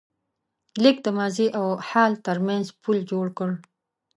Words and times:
لیک 0.81 0.97
د 1.05 1.07
ماضي 1.17 1.47
او 1.59 1.65
حال 1.87 2.13
تر 2.25 2.37
منځ 2.47 2.65
پُل 2.81 2.97
جوړ 3.11 3.25
کړ. 3.37 3.49